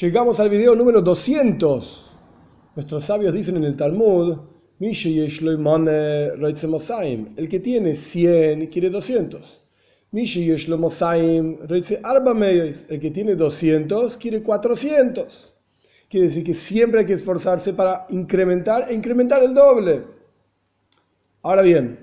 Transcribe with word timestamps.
Llegamos 0.00 0.40
al 0.40 0.50
video 0.50 0.74
número 0.74 1.00
200. 1.00 2.10
Nuestros 2.74 3.04
sabios 3.04 3.32
dicen 3.32 3.58
en 3.58 3.62
el 3.62 3.76
Talmud, 3.76 4.38
el 4.80 4.92
que 7.48 7.60
tiene 7.60 7.94
100 7.94 8.66
quiere 8.66 8.90
200. 8.90 9.60
El 10.10 10.26
que 13.00 13.10
tiene 13.12 13.36
200 13.36 14.16
quiere 14.16 14.42
400. 14.42 15.54
Quiere 16.08 16.26
decir 16.26 16.42
que 16.42 16.54
siempre 16.54 16.98
hay 17.00 17.06
que 17.06 17.12
esforzarse 17.12 17.72
para 17.72 18.08
incrementar 18.10 18.86
e 18.90 18.94
incrementar 18.94 19.44
el 19.44 19.54
doble. 19.54 20.02
Ahora 21.42 21.62
bien, 21.62 22.00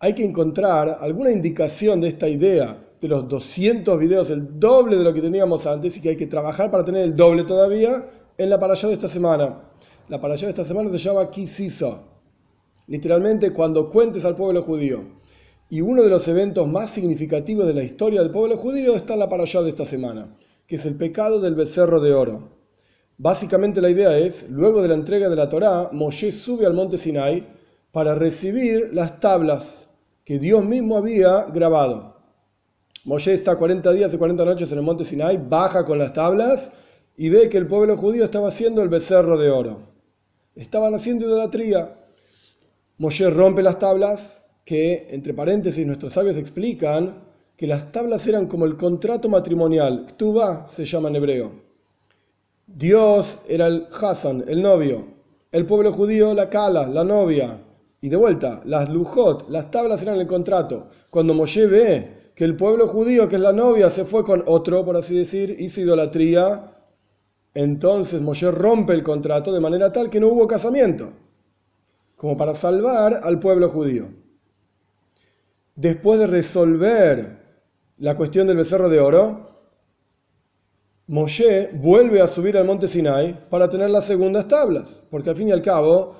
hay 0.00 0.14
que 0.14 0.22
encontrar 0.22 0.98
alguna 1.00 1.30
indicación 1.30 1.98
de 2.02 2.08
esta 2.08 2.28
idea 2.28 2.85
los 3.08 3.28
200 3.28 3.98
videos, 3.98 4.30
el 4.30 4.58
doble 4.58 4.96
de 4.96 5.04
lo 5.04 5.12
que 5.12 5.20
teníamos 5.20 5.66
antes 5.66 5.96
y 5.96 6.00
que 6.00 6.10
hay 6.10 6.16
que 6.16 6.26
trabajar 6.26 6.70
para 6.70 6.84
tener 6.84 7.02
el 7.02 7.16
doble 7.16 7.44
todavía 7.44 8.08
en 8.38 8.50
la 8.50 8.58
parashá 8.58 8.88
de 8.88 8.94
esta 8.94 9.08
semana. 9.08 9.62
La 10.08 10.20
parashá 10.20 10.46
de 10.46 10.50
esta 10.50 10.64
semana 10.64 10.90
se 10.90 10.98
llama 10.98 11.30
Kisiso, 11.30 12.04
literalmente 12.86 13.52
cuando 13.52 13.90
cuentes 13.90 14.24
al 14.24 14.36
pueblo 14.36 14.62
judío. 14.62 15.04
Y 15.68 15.80
uno 15.80 16.02
de 16.02 16.10
los 16.10 16.28
eventos 16.28 16.68
más 16.68 16.90
significativos 16.90 17.66
de 17.66 17.74
la 17.74 17.82
historia 17.82 18.20
del 18.20 18.30
pueblo 18.30 18.56
judío 18.56 18.94
está 18.94 19.14
en 19.14 19.20
la 19.20 19.28
parashá 19.28 19.62
de 19.62 19.70
esta 19.70 19.84
semana, 19.84 20.36
que 20.66 20.76
es 20.76 20.86
el 20.86 20.94
pecado 20.94 21.40
del 21.40 21.56
becerro 21.56 22.00
de 22.00 22.14
oro. 22.14 22.56
Básicamente 23.18 23.80
la 23.80 23.90
idea 23.90 24.16
es, 24.18 24.48
luego 24.50 24.82
de 24.82 24.88
la 24.88 24.94
entrega 24.94 25.28
de 25.28 25.36
la 25.36 25.48
Torá, 25.48 25.88
Moshe 25.90 26.30
sube 26.30 26.66
al 26.66 26.74
monte 26.74 26.98
Sinai 26.98 27.46
para 27.90 28.14
recibir 28.14 28.90
las 28.92 29.20
tablas 29.20 29.88
que 30.22 30.38
Dios 30.38 30.64
mismo 30.64 30.98
había 30.98 31.44
grabado. 31.44 32.15
Moshe 33.06 33.32
está 33.32 33.54
40 33.54 33.92
días 33.92 34.12
y 34.12 34.18
40 34.18 34.44
noches 34.44 34.72
en 34.72 34.78
el 34.78 34.84
monte 34.84 35.04
Sinai, 35.04 35.36
baja 35.38 35.84
con 35.84 35.96
las 35.96 36.12
tablas 36.12 36.72
y 37.16 37.28
ve 37.28 37.48
que 37.48 37.56
el 37.56 37.68
pueblo 37.68 37.96
judío 37.96 38.24
estaba 38.24 38.48
haciendo 38.48 38.82
el 38.82 38.88
becerro 38.88 39.38
de 39.38 39.48
oro. 39.48 39.80
Estaban 40.56 40.92
haciendo 40.92 41.24
idolatría. 41.24 42.00
Moshe 42.98 43.30
rompe 43.30 43.62
las 43.62 43.78
tablas, 43.78 44.42
que 44.64 45.06
entre 45.10 45.34
paréntesis 45.34 45.86
nuestros 45.86 46.14
sabios 46.14 46.36
explican 46.36 47.22
que 47.56 47.68
las 47.68 47.92
tablas 47.92 48.26
eran 48.26 48.46
como 48.46 48.64
el 48.64 48.76
contrato 48.76 49.28
matrimonial. 49.28 50.04
Ktuba 50.08 50.66
se 50.66 50.84
llama 50.84 51.08
en 51.08 51.16
hebreo. 51.16 51.52
Dios 52.66 53.38
era 53.46 53.68
el 53.68 53.86
Hassan, 53.92 54.46
el 54.48 54.60
novio. 54.60 55.06
El 55.52 55.64
pueblo 55.64 55.92
judío 55.92 56.34
la 56.34 56.50
Kala, 56.50 56.88
la 56.88 57.04
novia. 57.04 57.60
Y 58.00 58.08
de 58.08 58.16
vuelta, 58.16 58.62
las 58.64 58.88
Lujot, 58.88 59.48
las 59.48 59.70
tablas 59.70 60.02
eran 60.02 60.18
el 60.18 60.26
contrato. 60.26 60.88
Cuando 61.08 61.34
Moshe 61.34 61.66
ve 61.66 62.15
que 62.36 62.44
el 62.44 62.54
pueblo 62.54 62.86
judío, 62.86 63.28
que 63.28 63.36
es 63.36 63.40
la 63.40 63.54
novia, 63.54 63.88
se 63.88 64.04
fue 64.04 64.22
con 64.22 64.44
otro, 64.46 64.84
por 64.84 64.94
así 64.94 65.18
decir, 65.18 65.56
hizo 65.58 65.80
idolatría, 65.80 66.76
entonces 67.54 68.20
Moshe 68.20 68.50
rompe 68.50 68.92
el 68.92 69.02
contrato 69.02 69.50
de 69.52 69.58
manera 69.58 69.90
tal 69.90 70.10
que 70.10 70.20
no 70.20 70.28
hubo 70.28 70.46
casamiento, 70.46 71.14
como 72.14 72.36
para 72.36 72.54
salvar 72.54 73.20
al 73.22 73.40
pueblo 73.40 73.70
judío. 73.70 74.10
Después 75.76 76.20
de 76.20 76.26
resolver 76.26 77.38
la 77.96 78.14
cuestión 78.14 78.46
del 78.46 78.58
becerro 78.58 78.90
de 78.90 79.00
oro, 79.00 79.56
Moshe 81.06 81.70
vuelve 81.72 82.20
a 82.20 82.26
subir 82.26 82.58
al 82.58 82.66
monte 82.66 82.86
Sinai 82.86 83.48
para 83.48 83.70
tener 83.70 83.88
las 83.88 84.04
segundas 84.04 84.46
tablas, 84.46 85.02
porque 85.10 85.30
al 85.30 85.36
fin 85.36 85.48
y 85.48 85.52
al 85.52 85.62
cabo 85.62 86.16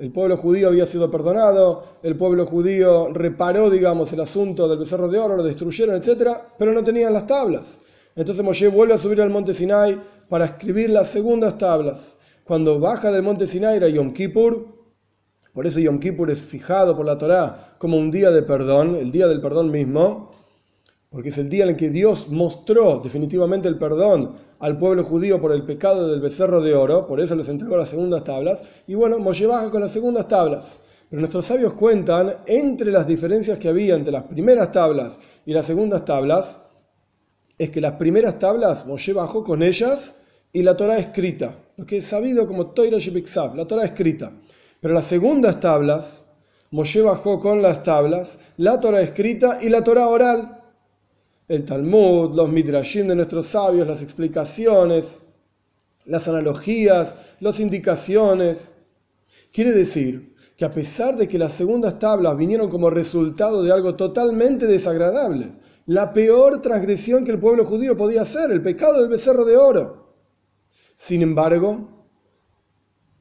el 0.00 0.12
pueblo 0.12 0.38
judío 0.38 0.68
había 0.68 0.86
sido 0.86 1.10
perdonado, 1.10 1.84
el 2.02 2.16
pueblo 2.16 2.46
judío 2.46 3.12
reparó, 3.12 3.68
digamos, 3.68 4.10
el 4.14 4.20
asunto 4.20 4.66
del 4.66 4.78
becerro 4.78 5.08
de 5.08 5.18
oro, 5.18 5.36
lo 5.36 5.42
destruyeron, 5.42 5.94
etc., 5.94 6.38
pero 6.58 6.72
no 6.72 6.82
tenían 6.82 7.12
las 7.12 7.26
tablas. 7.26 7.78
Entonces 8.16 8.42
Moshe 8.42 8.68
vuelve 8.68 8.94
a 8.94 8.98
subir 8.98 9.20
al 9.20 9.28
monte 9.28 9.52
Sinai 9.52 10.00
para 10.30 10.46
escribir 10.46 10.88
las 10.88 11.08
segundas 11.08 11.58
tablas. 11.58 12.16
Cuando 12.44 12.80
baja 12.80 13.12
del 13.12 13.22
monte 13.22 13.46
Sinai 13.46 13.76
era 13.76 13.88
Yom 13.90 14.14
Kippur, 14.14 14.68
por 15.52 15.66
eso 15.66 15.80
Yom 15.80 16.00
Kippur 16.00 16.30
es 16.30 16.40
fijado 16.40 16.96
por 16.96 17.04
la 17.04 17.18
Torá 17.18 17.74
como 17.78 17.98
un 17.98 18.10
día 18.10 18.30
de 18.30 18.42
perdón, 18.42 18.96
el 18.96 19.12
día 19.12 19.26
del 19.28 19.42
perdón 19.42 19.70
mismo, 19.70 20.30
porque 21.10 21.30
es 21.30 21.38
el 21.38 21.50
día 21.50 21.64
en 21.64 21.70
el 21.70 21.76
que 21.76 21.90
Dios 21.90 22.28
mostró 22.28 23.00
definitivamente 23.00 23.66
el 23.66 23.78
perdón 23.78 24.36
al 24.60 24.78
pueblo 24.78 25.02
judío 25.02 25.40
por 25.40 25.52
el 25.52 25.64
pecado 25.64 26.08
del 26.08 26.20
becerro 26.20 26.60
de 26.60 26.74
oro, 26.74 27.06
por 27.08 27.20
eso 27.20 27.34
les 27.34 27.48
entregó 27.48 27.76
las 27.76 27.88
segundas 27.88 28.22
tablas, 28.22 28.62
y 28.86 28.94
bueno, 28.94 29.18
Moshe 29.18 29.46
baja 29.46 29.70
con 29.70 29.80
las 29.80 29.90
segundas 29.90 30.28
tablas. 30.28 30.80
Pero 31.08 31.20
nuestros 31.20 31.46
sabios 31.46 31.72
cuentan, 31.72 32.32
entre 32.46 32.92
las 32.92 33.08
diferencias 33.08 33.58
que 33.58 33.68
había 33.68 33.96
entre 33.96 34.12
las 34.12 34.22
primeras 34.24 34.70
tablas 34.70 35.18
y 35.44 35.52
las 35.52 35.66
segundas 35.66 36.04
tablas, 36.04 36.58
es 37.58 37.70
que 37.70 37.80
las 37.80 37.94
primeras 37.94 38.38
tablas 38.38 38.86
Moshe 38.86 39.12
bajó 39.12 39.42
con 39.42 39.64
ellas 39.64 40.14
y 40.52 40.62
la 40.62 40.76
Torah 40.76 40.98
escrita, 40.98 41.56
lo 41.76 41.86
que 41.86 41.96
es 41.96 42.04
sabido 42.04 42.46
como 42.46 42.68
Toira 42.68 42.98
Shebiksav, 42.98 43.56
la 43.56 43.66
Torah 43.66 43.84
escrita. 43.84 44.30
Pero 44.80 44.94
las 44.94 45.06
segundas 45.06 45.58
tablas, 45.58 46.24
Moshe 46.70 47.02
bajó 47.02 47.40
con 47.40 47.62
las 47.62 47.82
tablas, 47.82 48.38
la 48.58 48.78
Torah 48.78 49.00
escrita 49.00 49.58
y 49.60 49.68
la 49.68 49.82
Torah 49.82 50.06
oral, 50.06 50.59
el 51.50 51.64
Talmud, 51.64 52.32
los 52.36 52.48
midrashim 52.48 53.08
de 53.08 53.16
nuestros 53.16 53.44
sabios, 53.46 53.84
las 53.84 54.02
explicaciones, 54.02 55.18
las 56.04 56.28
analogías, 56.28 57.16
las 57.40 57.58
indicaciones. 57.58 58.68
Quiere 59.52 59.72
decir 59.72 60.36
que 60.56 60.64
a 60.64 60.70
pesar 60.70 61.16
de 61.16 61.26
que 61.26 61.40
las 61.40 61.52
segundas 61.52 61.98
tablas 61.98 62.36
vinieron 62.36 62.70
como 62.70 62.88
resultado 62.88 63.64
de 63.64 63.72
algo 63.72 63.96
totalmente 63.96 64.68
desagradable, 64.68 65.50
la 65.86 66.12
peor 66.12 66.62
transgresión 66.62 67.24
que 67.24 67.32
el 67.32 67.40
pueblo 67.40 67.64
judío 67.64 67.96
podía 67.96 68.22
hacer, 68.22 68.52
el 68.52 68.62
pecado 68.62 69.00
del 69.00 69.10
becerro 69.10 69.44
de 69.44 69.56
oro. 69.56 70.14
Sin 70.94 71.20
embargo, 71.20 72.06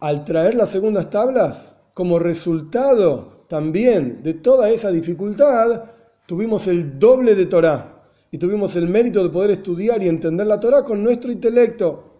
al 0.00 0.24
traer 0.24 0.56
las 0.56 0.70
segundas 0.70 1.10
tablas, 1.10 1.76
como 1.94 2.18
resultado 2.18 3.44
también 3.48 4.24
de 4.24 4.34
toda 4.34 4.68
esa 4.68 4.90
dificultad, 4.90 5.84
tuvimos 6.26 6.66
el 6.66 6.98
doble 6.98 7.36
de 7.36 7.46
Torah 7.46 7.92
y 8.30 8.38
tuvimos 8.38 8.74
el 8.76 8.88
mérito 8.88 9.22
de 9.22 9.30
poder 9.30 9.52
estudiar 9.52 10.02
y 10.02 10.08
entender 10.08 10.46
la 10.46 10.60
Torah 10.60 10.84
con 10.84 11.02
nuestro 11.02 11.30
intelecto. 11.30 12.12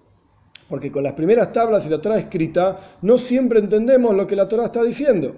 Porque 0.68 0.90
con 0.90 1.02
las 1.02 1.12
primeras 1.12 1.52
tablas 1.52 1.86
y 1.86 1.90
la 1.90 2.00
Torah 2.00 2.18
escrita 2.18 2.78
no 3.02 3.18
siempre 3.18 3.60
entendemos 3.60 4.14
lo 4.14 4.26
que 4.26 4.36
la 4.36 4.48
Torah 4.48 4.66
está 4.66 4.82
diciendo. 4.82 5.36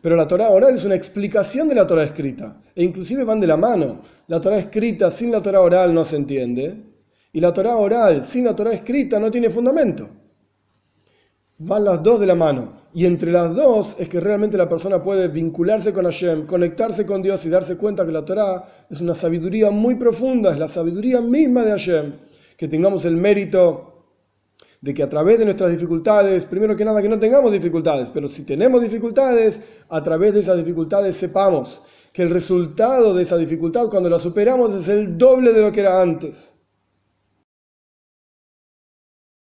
Pero 0.00 0.16
la 0.16 0.26
Torah 0.26 0.50
oral 0.50 0.74
es 0.74 0.84
una 0.84 0.94
explicación 0.94 1.68
de 1.68 1.74
la 1.74 1.86
Torah 1.86 2.04
escrita. 2.04 2.60
E 2.74 2.82
inclusive 2.82 3.24
van 3.24 3.40
de 3.40 3.46
la 3.46 3.56
mano. 3.56 4.00
La 4.28 4.40
Torah 4.40 4.58
escrita 4.58 5.10
sin 5.10 5.30
la 5.30 5.42
Torah 5.42 5.60
oral 5.60 5.92
no 5.92 6.04
se 6.04 6.16
entiende. 6.16 6.76
Y 7.32 7.40
la 7.40 7.52
Torah 7.52 7.76
oral 7.76 8.22
sin 8.22 8.44
la 8.44 8.56
Torah 8.56 8.72
escrita 8.72 9.20
no 9.20 9.30
tiene 9.30 9.50
fundamento. 9.50 10.08
Van 11.62 11.84
las 11.84 12.02
dos 12.02 12.18
de 12.18 12.26
la 12.26 12.34
mano. 12.34 12.72
Y 12.94 13.04
entre 13.04 13.30
las 13.30 13.54
dos 13.54 13.96
es 13.98 14.08
que 14.08 14.18
realmente 14.18 14.56
la 14.56 14.66
persona 14.66 15.02
puede 15.02 15.28
vincularse 15.28 15.92
con 15.92 16.06
Hashem, 16.06 16.46
conectarse 16.46 17.04
con 17.04 17.20
Dios 17.20 17.44
y 17.44 17.50
darse 17.50 17.76
cuenta 17.76 18.06
que 18.06 18.12
la 18.12 18.24
Torah 18.24 18.66
es 18.88 19.02
una 19.02 19.12
sabiduría 19.12 19.70
muy 19.70 19.96
profunda, 19.96 20.52
es 20.52 20.58
la 20.58 20.68
sabiduría 20.68 21.20
misma 21.20 21.62
de 21.62 21.72
Hashem. 21.72 22.12
Que 22.56 22.66
tengamos 22.66 23.04
el 23.04 23.14
mérito 23.16 24.06
de 24.80 24.94
que 24.94 25.02
a 25.02 25.08
través 25.10 25.38
de 25.38 25.44
nuestras 25.44 25.70
dificultades, 25.70 26.46
primero 26.46 26.74
que 26.74 26.86
nada 26.86 27.02
que 27.02 27.10
no 27.10 27.18
tengamos 27.18 27.52
dificultades, 27.52 28.08
pero 28.08 28.26
si 28.26 28.44
tenemos 28.44 28.80
dificultades, 28.80 29.60
a 29.90 30.02
través 30.02 30.32
de 30.32 30.40
esas 30.40 30.56
dificultades 30.56 31.14
sepamos 31.14 31.82
que 32.10 32.22
el 32.22 32.30
resultado 32.30 33.12
de 33.12 33.22
esa 33.22 33.36
dificultad 33.36 33.90
cuando 33.90 34.08
la 34.08 34.18
superamos 34.18 34.72
es 34.72 34.88
el 34.88 35.18
doble 35.18 35.52
de 35.52 35.60
lo 35.60 35.70
que 35.70 35.80
era 35.80 36.00
antes. 36.00 36.54